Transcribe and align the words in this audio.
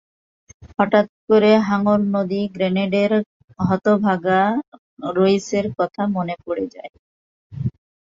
হঠাৎ 0.75 1.07
করে 1.27 1.51
হাঙর 1.67 1.99
নদী 2.15 2.41
গ্রেনেডের 2.53 3.11
হতভাগা 3.59 4.41
রইসের 5.15 5.65
কথা 5.77 6.01
মনে 6.15 6.35
পড়ে 6.45 6.65
যায়। 6.73 6.91